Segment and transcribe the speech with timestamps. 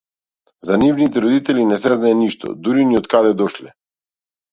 [0.67, 3.71] За нивните родители не се знае ништо, дури ни од каде дошле.